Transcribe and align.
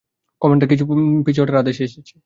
Commander, 0.41 0.67
পিছু 1.25 1.39
হটার 1.41 1.57
আদেশ 1.57 1.77
এসেছে! 1.81 2.13